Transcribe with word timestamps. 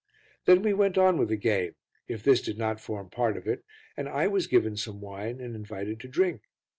Then 0.45 0.63
we 0.63 0.73
went 0.73 0.97
on 0.97 1.19
with 1.19 1.29
the 1.29 1.35
game, 1.37 1.75
if 2.07 2.23
this 2.23 2.41
did 2.41 2.57
not 2.57 2.79
form 2.79 3.11
part 3.11 3.37
of 3.37 3.45
it, 3.45 3.63
and 3.95 4.09
I 4.09 4.25
was 4.25 4.47
given 4.47 4.75
some 4.75 4.99
wine 4.99 5.39
and 5.39 5.55
invited 5.55 5.99
to 5.99 6.07
drink. 6.07 6.41